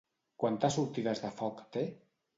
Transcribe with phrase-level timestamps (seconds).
[0.43, 1.85] Quantes sortides de foc té?